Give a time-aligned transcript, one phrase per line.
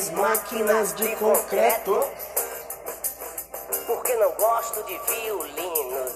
[0.00, 2.02] Dez máquinas de concreto.
[3.86, 6.12] Porque não gosto de violinos.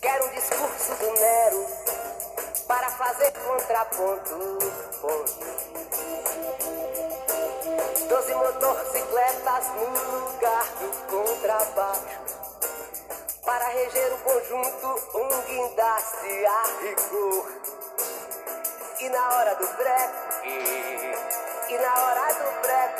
[0.00, 1.66] Quero um discurso do Nero
[2.66, 4.58] para fazer contraponto.
[5.02, 5.40] ponto.
[8.08, 12.20] Doze motocicletas no lugar do contrabaixo.
[13.44, 17.69] Para reger o conjunto, um guindaste a rigor.
[19.02, 20.12] E na hora do break,
[21.70, 22.94] e na hora do break,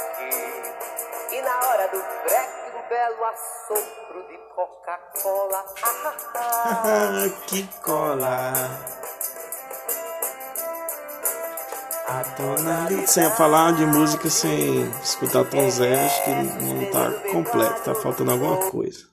[1.31, 5.63] e na hora do break, um belo assopro de Coca-Cola.
[5.83, 6.83] Ah, ah, ah.
[6.87, 8.55] Ah, que cola.
[12.09, 13.11] A tonalidade.
[13.11, 18.31] Sem falar de música sem escutar Tom Zé, acho que não tá completo, tá faltando
[18.31, 19.10] alguma coisa.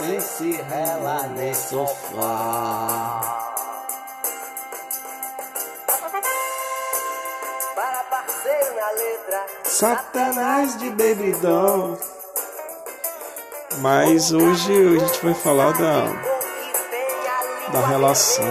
[0.00, 3.20] Sem se rela nem sofá.
[7.74, 11.36] Para parceiro na letra, Satanás de Baby.
[13.82, 16.04] Mas hoje a gente vai falar da,
[17.70, 18.46] da relação,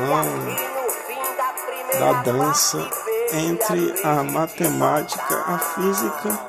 [1.99, 2.87] da dança
[3.33, 6.39] entre a matemática, a física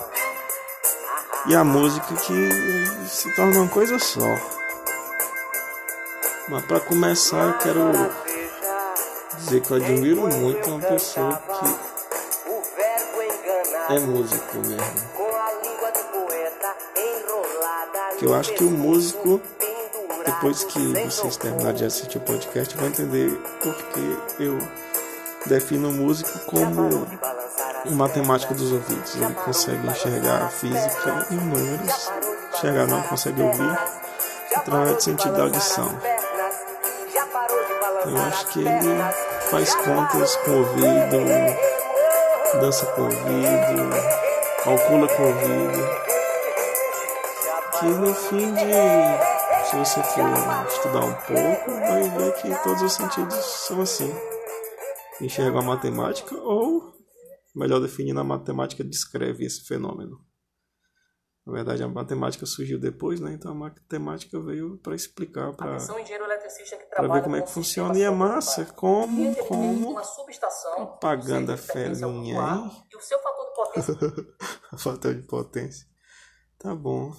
[1.46, 4.60] e a música que se torna uma coisa só.
[6.50, 7.92] Mas para começar eu quero
[9.38, 11.64] dizer que eu admiro muito uma pessoa que
[13.92, 15.10] o é músico mesmo.
[18.18, 19.40] Que eu acho que o músico,
[20.26, 23.30] depois que vocês terminarem de assistir o podcast, vão entender
[23.62, 24.58] porque eu
[25.46, 27.06] defino o músico como
[27.86, 29.14] um matemático dos ouvidos.
[29.14, 32.10] Ele consegue enxergar a física em números,
[32.54, 33.78] enxergar não, consegue ouvir
[34.56, 36.19] através do sentido da audição.
[38.06, 39.02] Eu acho que ele
[39.50, 41.16] faz contas com o ouvido,
[42.60, 43.90] dança com o ouvido,
[44.62, 45.88] calcula com o ouvido.
[47.78, 49.30] Que no fim de.
[49.64, 50.28] Se você for
[50.68, 54.14] estudar um pouco, vai ver que todos os sentidos são assim.
[55.20, 56.92] Enxerga a matemática, ou,
[57.54, 60.20] melhor definindo, a matemática descreve esse fenômeno.
[61.50, 63.32] Na verdade, a matemática surgiu depois, né?
[63.32, 65.78] Então a matemática veio para explicar, para
[66.90, 67.98] trabalha ver como é que funciona.
[67.98, 69.96] E é massa como, como
[70.76, 72.70] propaganda é felinha, hein?
[72.92, 73.96] E o seu fator de potência
[74.78, 75.88] fator de potência.
[76.56, 77.12] Tá bom.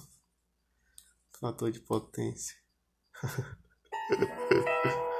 [1.38, 2.56] Fator de potência.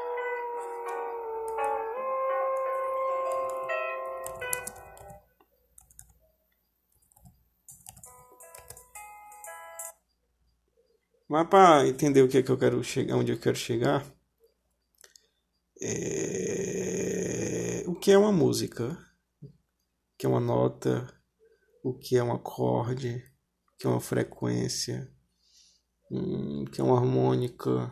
[11.32, 14.04] Mas para entender o que é que eu quero chegar, onde eu quero chegar,
[15.80, 17.82] é...
[17.86, 18.98] o que é uma música?
[19.42, 19.48] O
[20.18, 21.10] que é uma nota?
[21.82, 23.24] O que é um acorde?
[23.72, 25.10] O que é uma frequência?
[26.10, 27.90] Hum, O que é uma harmônica?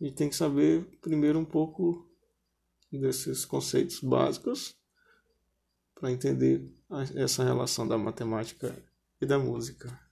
[0.00, 2.10] E tem que saber primeiro um pouco
[2.90, 4.76] desses conceitos básicos
[5.94, 6.74] para entender
[7.14, 8.76] essa relação da matemática
[9.20, 10.05] e da música.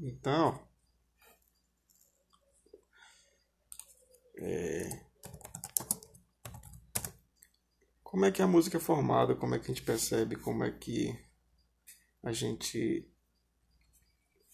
[0.00, 0.66] Então,
[4.38, 5.04] é,
[8.02, 9.34] como é que a música é formada?
[9.34, 10.36] Como é que a gente percebe?
[10.36, 11.18] Como é que
[12.22, 13.10] a gente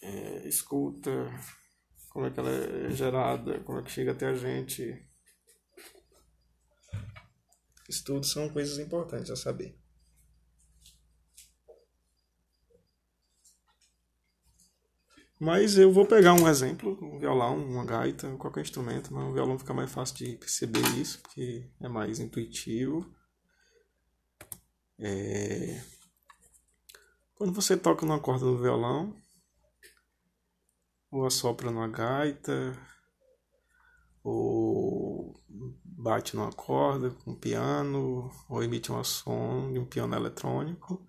[0.03, 1.11] é, escuta?
[2.11, 3.61] Como é que ela é gerada?
[3.61, 5.07] Como é que chega até a gente?
[7.89, 9.79] Isso tudo são coisas importantes a saber.
[15.41, 19.59] Mas eu vou pegar um exemplo, um violão, uma gaita, qualquer instrumento, mas o violão
[19.59, 23.07] fica mais fácil de perceber isso, porque é mais intuitivo.
[24.99, 25.81] É...
[27.37, 29.15] Quando você toca numa corda do violão,
[31.09, 32.77] ou assopra numa gaita,
[34.25, 35.41] ou
[35.85, 41.07] bate numa corda com um piano, ou emite um som de um piano eletrônico,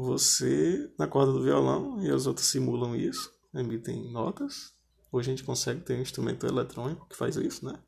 [0.00, 4.74] você, na corda do violão, e as outras simulam isso, emitem notas.
[5.12, 7.78] Hoje a gente consegue ter um instrumento eletrônico que faz isso, né?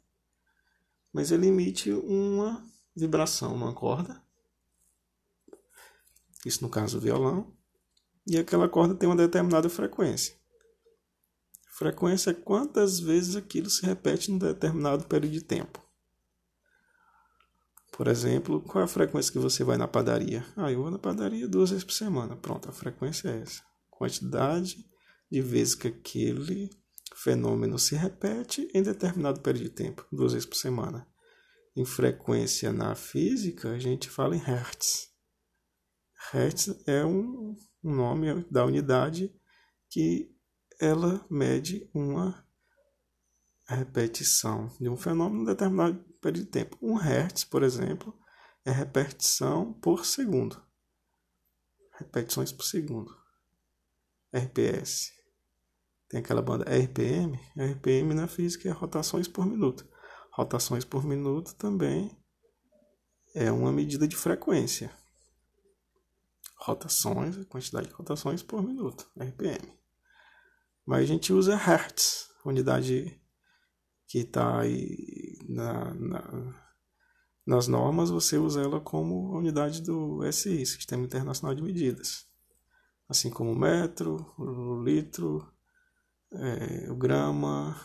[1.12, 2.64] Mas ele emite uma
[2.94, 4.22] vibração numa corda.
[6.44, 7.52] Isso no caso do violão.
[8.26, 10.36] E aquela corda tem uma determinada frequência.
[11.68, 15.82] Frequência é quantas vezes aquilo se repete num determinado período de tempo.
[17.92, 20.44] Por exemplo, qual é a frequência que você vai na padaria?
[20.56, 22.34] Ah, eu vou na padaria duas vezes por semana.
[22.36, 23.62] Pronto, a frequência é essa.
[23.90, 24.84] Quantidade
[25.30, 26.70] de vezes que aquele
[27.14, 31.06] fenômeno se repete em determinado período de tempo, duas vezes por semana.
[31.76, 35.10] Em frequência na física, a gente fala em hertz.
[36.32, 39.34] Hertz é um, um nome da unidade
[39.90, 40.34] que
[40.80, 42.42] ela mede uma
[43.68, 46.78] repetição de um fenômeno em determinado período de tempo.
[46.80, 48.16] Um hertz, por exemplo,
[48.64, 50.62] é repetição por segundo.
[51.98, 53.14] Repetições por segundo.
[54.32, 55.12] RPS.
[56.08, 57.38] Tem aquela banda RPM.
[57.56, 59.86] RPM na física é rotações por minuto.
[60.32, 62.16] Rotações por minuto também
[63.34, 64.96] é uma medida de frequência.
[66.56, 69.76] Rotações, quantidade de rotações por minuto, RPM.
[70.86, 73.20] Mas a gente usa Hertz, unidade
[74.06, 75.21] que está aí
[75.52, 76.54] na, na,
[77.46, 82.26] nas normas, você usa ela como unidade do SI, Sistema Internacional de Medidas.
[83.08, 85.52] Assim como o metro, o litro,
[86.32, 87.78] é, o grama.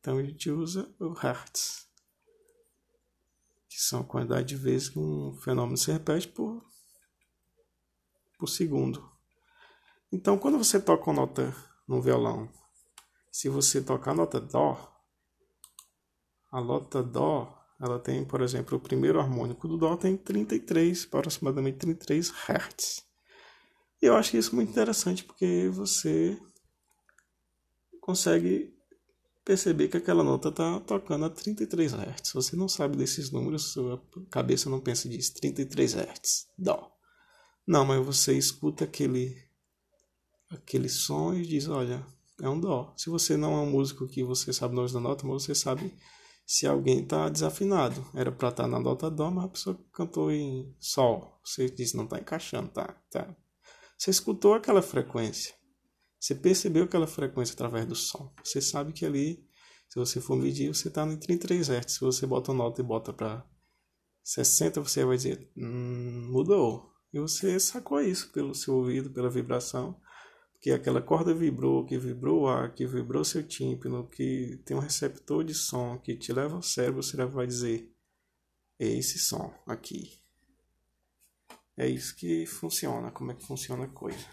[0.00, 1.86] Então a gente usa o Hertz,
[3.68, 6.64] que são a quantidade de vezes que um fenômeno se repete por,
[8.38, 9.10] por segundo.
[10.10, 11.54] Então quando você toca uma nota
[11.86, 12.48] no violão,
[13.30, 14.95] se você tocar a nota Dó,
[16.50, 21.78] a nota Dó, ela tem, por exemplo, o primeiro harmônico do Dó tem 33, aproximadamente
[21.78, 23.04] 33 Hz.
[24.02, 26.38] E eu acho isso muito interessante porque você
[28.00, 28.74] consegue
[29.44, 32.32] perceber que aquela nota está tocando a 33 Hz.
[32.32, 35.34] Você não sabe desses números, sua cabeça não pensa disso.
[35.34, 36.92] 33 Hz, Dó.
[37.66, 39.36] Não, mas você escuta aquele,
[40.50, 42.06] aquele som e diz, olha,
[42.40, 42.94] é um Dó.
[42.96, 45.92] Se você não é um músico que você sabe nós da nota, mas você sabe
[46.46, 48.08] se alguém está desafinado.
[48.14, 51.40] Era para estar tá na nota Dó, mas a pessoa cantou em Sol.
[51.44, 53.36] Você disse, não está encaixando, tá, tá.
[53.98, 55.54] Você escutou aquela frequência.
[56.20, 58.32] Você percebeu aquela frequência através do som.
[58.44, 59.44] Você sabe que ali,
[59.88, 61.92] se você for medir, você está em 33 Hz.
[61.92, 63.44] Se você bota uma nota e bota para
[64.22, 66.92] 60, você vai dizer, hum, mudou.
[67.12, 69.98] E você sacou isso pelo seu ouvido, pela vibração
[70.66, 74.80] que aquela corda vibrou, que vibrou o ar, que vibrou seu tímpano, que tem um
[74.80, 77.88] receptor de som que te leva ao cérebro, você vai dizer:
[78.76, 80.18] é esse som aqui.
[81.76, 84.26] É isso que funciona, como é que funciona a coisa.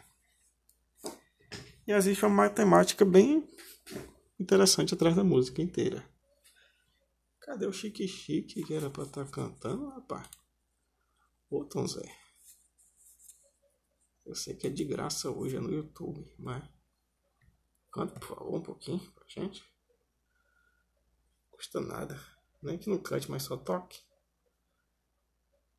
[1.85, 3.47] E existe uma matemática bem
[4.39, 6.03] interessante atrás da música inteira.
[7.41, 10.27] Cadê o Chique Chique que era pra estar tá cantando, rapaz?
[11.47, 12.22] Ô Tom Zé.
[14.25, 16.63] Eu sei que é de graça hoje, é no YouTube, mas.
[17.91, 19.63] Canta, por favor, um pouquinho pra gente.
[21.51, 22.19] Custa nada.
[22.61, 24.01] Nem que não cante, mas só toque.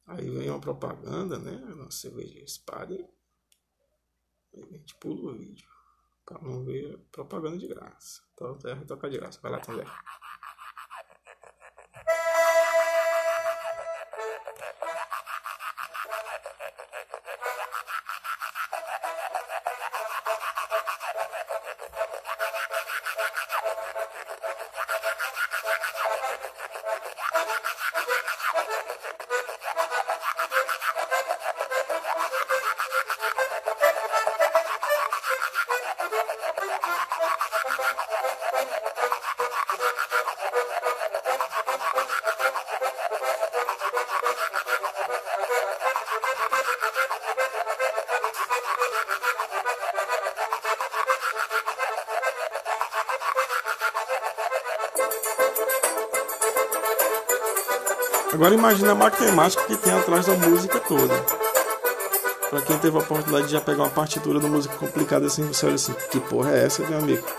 [0.06, 1.56] Aí vem uma propaganda, né?
[1.73, 2.94] Uma cerveja espada.
[2.94, 5.67] Aí a gente pula o vídeo.
[6.26, 8.23] Pra não ver propaganda de graça.
[8.35, 9.41] Então, vai tocar de graça.
[9.41, 9.87] Vai lá também.
[58.34, 61.15] Agora imagine a matemática que tem atrás da música toda.
[62.51, 65.67] Pra quem teve a oportunidade de já pegar uma partitura de música complicada assim, você
[65.67, 67.25] olha assim, que porra é essa, meu amigo?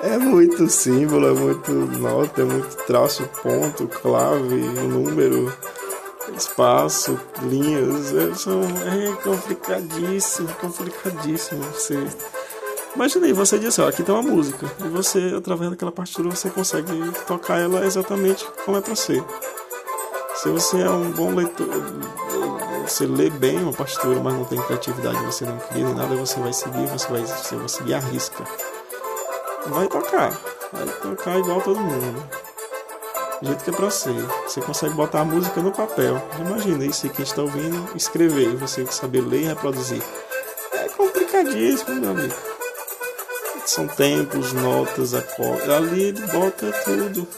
[0.00, 5.52] é muito símbolo, é muito nota, é muito traço, ponto, clave, número,
[6.36, 8.14] espaço, linhas.
[8.14, 11.64] É, são, é complicadíssimo, complicadíssimo.
[11.72, 11.98] Você
[12.94, 16.28] Imagina aí, você diz assim, ó, aqui tem uma música, e você, através daquela partitura,
[16.28, 16.92] você consegue
[17.26, 19.24] tocar ela exatamente como é para ser.
[20.34, 21.68] Se você é um bom leitor,
[22.86, 26.38] você lê bem uma partitura, mas não tem criatividade, você não cria nem nada, você
[26.38, 28.44] vai seguir, você vai, você seguir a risca.
[29.68, 30.38] Vai tocar,
[30.70, 32.28] vai tocar igual todo mundo.
[33.40, 34.26] Do jeito que é pra ser.
[34.46, 36.22] Você consegue botar a música no papel.
[36.40, 40.02] Imagina isso que a gente tá ouvindo, escrever, você saber ler e reproduzir.
[40.72, 42.51] É complicadíssimo, meu amigo
[43.64, 45.68] são tempos, notas, acordes.
[45.68, 47.28] Ali ele bota tudo.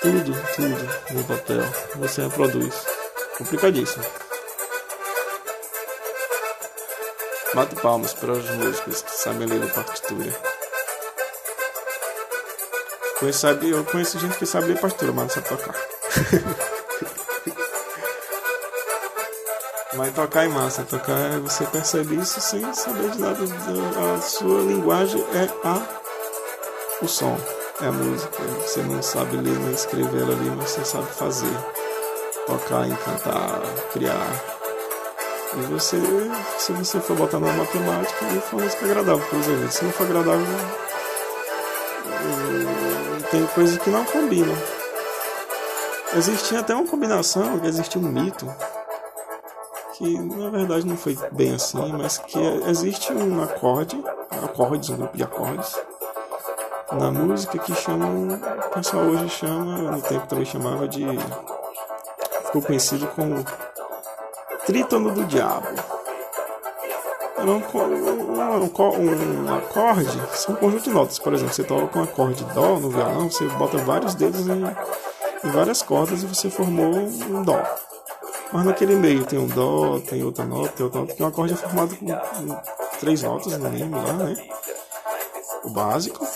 [0.00, 1.64] tudo, tudo no papel.
[1.96, 2.74] Você reproduz.
[3.38, 4.04] Complicadíssimo.
[7.54, 10.40] Bate palmas para os músicos que sabem ler a partitura.
[13.18, 15.74] Conheço, eu conheço gente que sabe ler partitura, mas não sabe tocar.
[19.96, 23.38] Mas tocar é massa, tocar você percebe isso sem saber de nada.
[24.14, 25.82] A sua linguagem é a
[27.02, 27.38] o som,
[27.80, 28.42] é a música.
[28.62, 31.52] Você não sabe ler nem escrever ali, mas você sabe fazer.
[32.46, 33.60] Tocar, encantar,
[33.92, 34.44] criar.
[35.54, 35.96] E você,
[36.58, 39.74] se você for botar na matemática, ele foi música agradável para os ouvidos.
[39.74, 40.46] Se não for agradável,
[43.30, 44.56] tem coisas que não combinam.
[46.14, 48.46] Existia até uma combinação, existia um mito
[49.96, 52.38] que na verdade não foi bem assim, mas que
[52.68, 55.74] existe um acorde, acordes, um grupo de acordes
[56.92, 61.04] na música que chamam, o pessoal hoje chama, no tempo também chamava de
[62.44, 63.44] ficou conhecido como
[64.66, 65.66] trítono do diabo.
[67.38, 71.98] Era um, um, um, um, acorde, são um conjunto de notas, por exemplo, você toca
[71.98, 74.64] um acorde dó no violão, você bota vários dedos em,
[75.44, 77.62] em várias cordas e você formou um dó.
[78.52, 81.52] Mas naquele meio tem um Dó, tem outra nota, tem outra nota, que um acorde
[81.54, 82.06] é formado com,
[83.00, 84.36] três notas no mínimo lá, né?
[85.64, 86.26] O básico.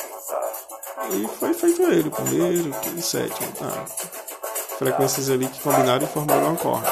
[1.12, 3.85] E foi feito ele, o primeiro, o sétimo, tá?
[4.79, 6.90] Frequências ali que combinaram e formaram um acorde.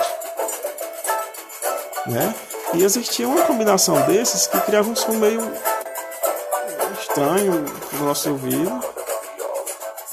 [2.06, 2.34] Né?
[2.74, 5.40] E existia uma combinação desses que criava um som meio
[7.00, 8.80] estranho no nosso ouvido.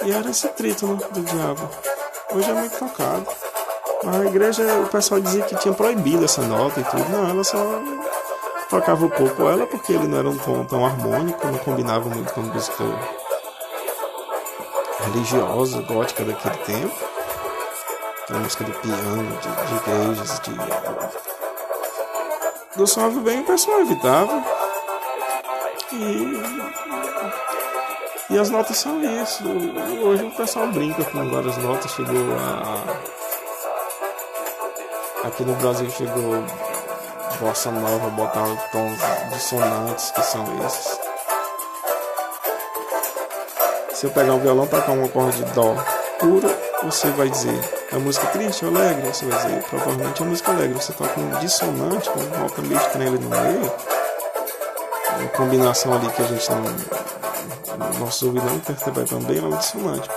[0.06, 1.70] E era esse trítono do diabo.
[2.34, 3.45] Hoje é muito tocado.
[4.08, 7.10] A igreja, o pessoal dizia que tinha proibido essa nota e tudo.
[7.10, 7.82] Não, ela só
[8.70, 12.32] tocava um pouco ela porque ele não era um tom tão harmônico, não combinava muito
[12.34, 12.84] com a música
[15.06, 16.96] religiosa, gótica daquele tempo.
[18.24, 20.52] Aquela música de piano, de, de igrejas, de.
[22.78, 24.44] Do suave bem o pessoal evitava.
[25.94, 26.76] E.
[28.30, 29.44] E as notas são isso.
[30.04, 32.95] Hoje o pessoal brinca com várias notas, chegou a
[35.26, 36.46] Aqui no Brasil chegou
[37.40, 39.00] bossa nova, botar tons
[39.34, 41.00] dissonantes que são esses.
[43.92, 45.76] Se eu pegar um violão, tocar um acorde de dó
[46.20, 46.48] puro,
[46.84, 47.60] você vai dizer
[47.92, 49.08] é música triste ou alegre?
[49.08, 50.76] Você vai dizer provavelmente é música alegre.
[50.76, 53.74] Você toca um dissonante, com uma nota meio estranha ali no meio,
[55.22, 58.00] uma combinação ali que a gente não.
[58.00, 60.08] Nosso ouvido não interpretam bem, ela é um dissonante.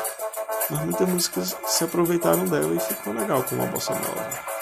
[0.69, 4.58] Mas muitas músicas se aproveitaram dela e ficou legal com uma bossa nova.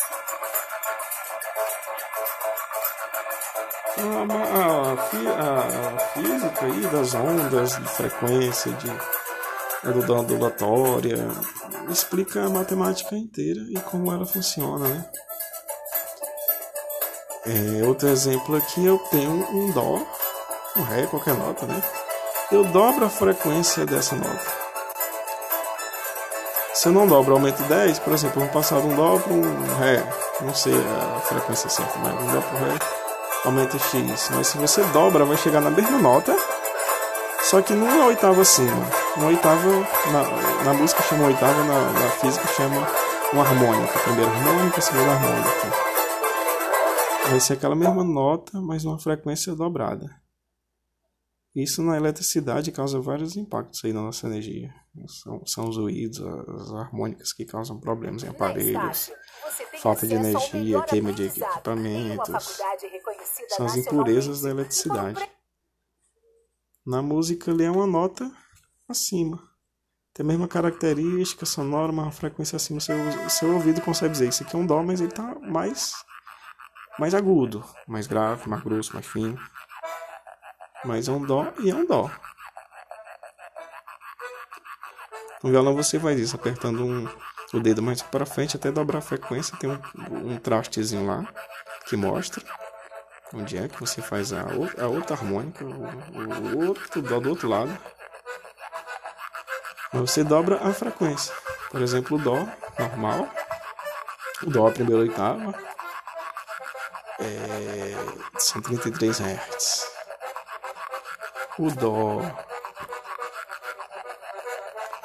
[3.98, 8.90] A, a, física aí das ondas, de frequência, de
[10.06, 11.28] da ondulatória,
[11.88, 15.04] explica a matemática inteira e como ela funciona, né?
[17.46, 20.04] É, outro exemplo aqui, eu tenho um Dó,
[20.76, 21.80] um Ré, qualquer nota, né?
[22.50, 24.56] Eu dobro a frequência dessa nota.
[26.74, 29.32] Se eu não dobro, aumento 10, por exemplo, eu vou passar de um Dó para
[29.32, 30.04] um Ré,
[30.40, 33.05] não sei a frequência certa, mas um Dó para um Ré
[33.44, 34.30] aumenta X.
[34.30, 36.36] Mas se você dobra, vai chegar na mesma nota,
[37.42, 38.90] só que numa oitava acima.
[39.16, 39.70] Uma oitava,
[40.12, 42.86] na, na música chama oitava, na, na física chama
[43.32, 43.98] uma harmônica.
[44.00, 45.86] Primeira harmônica, segunda harmônica.
[47.30, 50.10] Vai ser aquela mesma nota, mas numa frequência dobrada.
[51.54, 54.74] Isso na eletricidade causa vários impactos aí na nossa energia.
[55.06, 59.10] São, são os ruídos, as harmônicas que causam problemas em aparelhos,
[59.80, 62.58] falta de energia, queima de equipamentos.
[63.48, 65.30] São as impurezas da eletricidade.
[66.84, 68.30] Na música ele é uma nota
[68.88, 69.42] acima.
[70.14, 72.80] Tem a mesma característica sonora, uma frequência acima.
[72.80, 72.96] Seu,
[73.28, 75.92] seu ouvido consegue dizer isso aqui é um dó, mas ele está mais,
[76.98, 79.38] mais agudo, mais grave, mais grosso, mais fino.
[80.84, 82.10] Mas é um dó e é um dó.
[85.42, 87.06] No violão você faz isso apertando um,
[87.58, 89.56] o dedo mais para frente até dobrar a frequência.
[89.58, 91.26] Tem um, um trastezinho lá
[91.86, 92.42] que mostra
[93.34, 97.76] onde é que você faz a, a outra harmônica, o, o outro do outro lado.
[99.92, 101.34] Você dobra a frequência.
[101.70, 102.46] Por exemplo, o dó
[102.78, 103.28] normal,
[104.42, 105.54] o dó a primeira oitava
[107.18, 107.94] é
[108.38, 109.96] 133 Hz
[111.58, 112.20] o Dó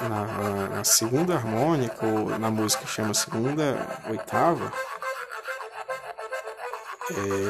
[0.10, 4.72] na, na segunda harmônica, ou na música que chama segunda oitava,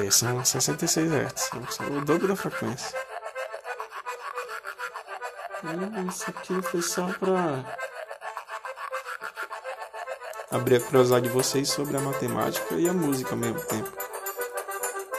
[0.05, 1.49] é, são 66 Hz,
[1.89, 2.97] o dobro da frequência.
[6.09, 7.63] Isso aqui foi só para
[10.49, 13.91] abrir a curiosidade de vocês sobre a matemática e a música ao mesmo tempo.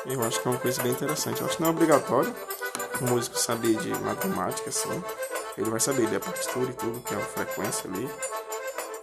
[0.04, 1.40] Eu acho que é uma coisa bem interessante.
[1.40, 2.34] Eu acho que não é obrigatório
[3.00, 5.02] o músico saber de matemática, assim.
[5.56, 8.08] Ele vai saber de a partitura e tudo, que é a frequência ali.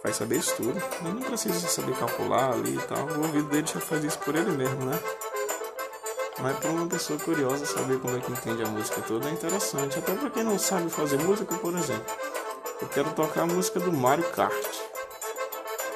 [0.02, 0.82] Vai saber isso tudo.
[1.00, 3.06] Ele não precisa saber calcular ali e tal.
[3.06, 4.98] O ouvido dele já faz isso por ele mesmo, né?
[6.40, 9.98] Mas para uma pessoa curiosa saber como é que entende a música toda é interessante.
[9.98, 12.06] Até para quem não sabe fazer música, por exemplo.
[12.80, 14.66] Eu quero tocar a música do Mario Kart.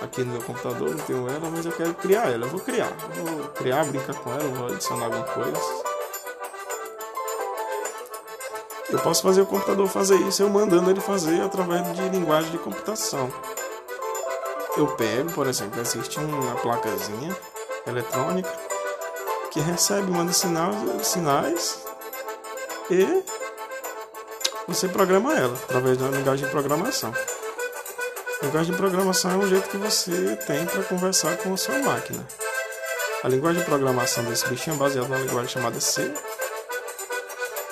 [0.02, 2.44] Aqui no meu computador não tenho ela, mas eu quero criar ela.
[2.44, 2.92] Eu vou criar.
[3.16, 5.83] Eu vou criar, brincar com ela, vou adicionar alguma coisa.
[8.94, 12.58] Eu posso fazer o computador fazer isso eu mandando ele fazer através de linguagem de
[12.58, 13.28] computação.
[14.76, 17.36] Eu pego, por exemplo, existe uma placazinha
[17.88, 18.48] eletrônica
[19.50, 21.84] que recebe, manda sinais,
[22.88, 23.24] e
[24.68, 27.12] você programa ela através da linguagem de programação.
[28.42, 31.80] A linguagem de programação é um jeito que você tem para conversar com a sua
[31.80, 32.24] máquina.
[33.24, 36.14] A linguagem de programação desse bichinho é baseada numa linguagem chamada C,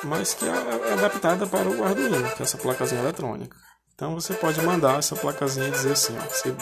[0.05, 3.57] mas que é adaptada para o Arduino, que é essa placazinha eletrônica.
[3.95, 6.55] Então você pode mandar essa placazinha e dizer assim, ó, você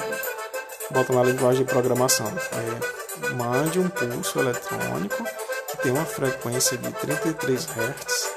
[0.90, 5.24] bota na linguagem de programação, é, mande um pulso eletrônico
[5.70, 8.30] que tem uma frequência de 33 Hz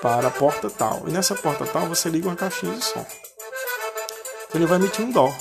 [0.00, 1.02] para a porta tal.
[1.06, 3.06] E nessa porta tal você liga uma caixinha de som.
[4.48, 5.32] Então ele vai emitir um dó.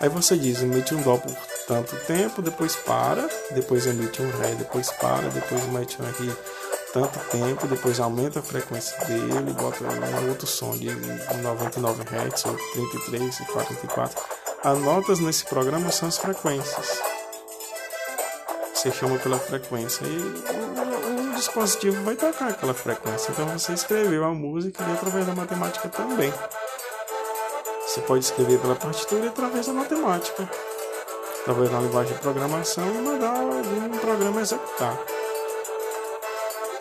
[0.00, 1.32] Aí você diz, emite um dó por
[1.68, 6.36] tanto tempo, depois para, depois emite um ré, depois para, depois emite um ri
[6.92, 12.56] tanto tempo, depois aumenta a frequência dele, bota um outro som de 99 Hz ou
[12.74, 14.22] 33 e 44.
[14.62, 17.00] As notas nesse programa são as frequências.
[18.74, 23.30] Você chama pela frequência e o, o dispositivo vai tocar aquela frequência.
[23.30, 26.32] Então você escreveu a música e através da matemática também.
[27.86, 30.48] Você pode escrever pela partitura e através da matemática.
[31.40, 35.11] Através da linguagem de programação e mandar algum programa executar.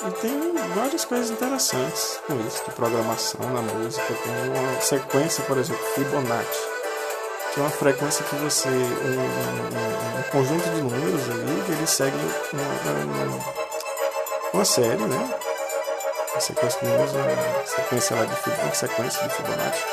[0.03, 4.03] E tem várias coisas interessantes com isso, de programação na música.
[4.07, 6.59] Tem uma sequência, por exemplo, Fibonacci,
[7.53, 8.67] que é uma frequência que você.
[8.67, 12.17] um, um, um conjunto de números ali, que ele segue
[12.51, 13.43] uma,
[14.53, 15.35] uma série, né?
[16.35, 19.85] A sequência de números, uma sequência, lá de, uma sequência de Fibonacci.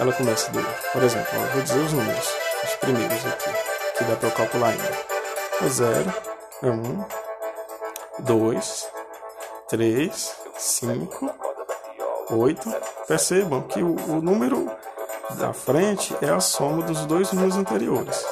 [0.00, 0.60] Ela começa do.
[0.92, 2.28] Por exemplo, eu vou dizer os números,
[2.64, 3.50] os primeiros aqui,
[3.98, 4.98] que dá para calcular ainda.
[5.64, 6.14] É 0,
[6.62, 7.04] é 1, um,
[8.20, 8.97] 2,
[9.68, 11.30] 3, 5,
[12.30, 12.74] 8.
[13.06, 14.70] Percebam que o, o, número
[15.32, 18.24] da frente é a soma dos dois números anteriores.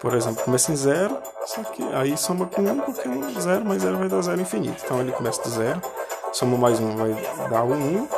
[0.00, 3.64] Por exemplo, começa em 0, só que aí soma com 1, um, porque 1 0
[3.64, 4.82] mais 0 vai dar 0 infinito.
[4.84, 5.80] Então ele começa do 0,
[6.32, 8.08] soma mais 1 um, vai dar o 1, um,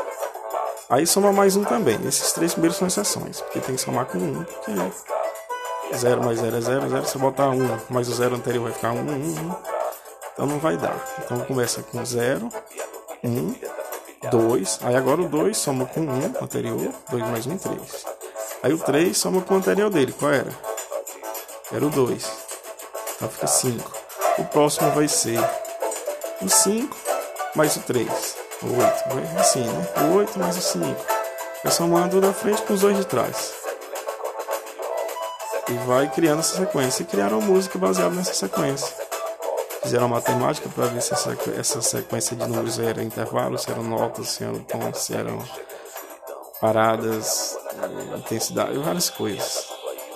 [0.91, 1.99] aí soma mais 1 um também.
[2.05, 4.73] Esses três primeiros são exceções, porque tem que somar com 1, um, porque
[5.97, 8.73] 0 mais 0 é 0, 0, se botar 1 um, mais o 0 anterior vai
[8.73, 9.78] ficar 1, 1, 1.
[10.39, 10.97] Então não vai dar.
[11.19, 12.49] Então começa com 0,
[13.25, 13.55] 1,
[14.31, 14.79] 2.
[14.83, 16.93] Aí agora o 2 soma com 1 um, anterior.
[17.11, 18.07] 2 mais 1, um, 3.
[18.63, 20.15] Aí o 3 soma com o anterior dele.
[20.17, 20.53] Qual era?
[21.73, 22.25] Era o 2.
[23.17, 23.93] Então fica 5.
[24.39, 25.41] O próximo vai ser
[26.41, 26.97] o 5
[27.57, 28.09] mais o 3.
[28.63, 29.09] O 8.
[29.09, 29.89] Vai assim, né?
[30.05, 30.87] O 8 mais o 5.
[31.65, 33.55] Vai somando da frente com os dois de trás.
[35.69, 37.03] E vai criando essa sequência.
[37.03, 39.08] E criaram música baseada nessa sequência
[39.83, 44.45] fizeram matemática para ver se essa, sequência de números era intervalos, se eram notas, se
[44.45, 45.43] eram tons, se eram
[46.61, 47.57] paradas,
[48.17, 49.67] intensidade, várias coisas.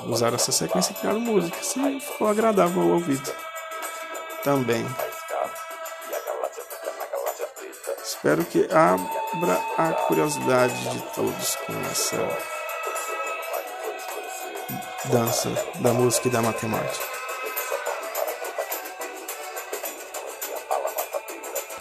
[0.07, 3.33] Usaram essa sequência e criaram música, e ficou agradável ao ouvido.
[4.43, 4.85] Também.
[8.03, 12.17] Espero que abra a curiosidade de todos com essa
[15.05, 17.12] dança da música e da matemática.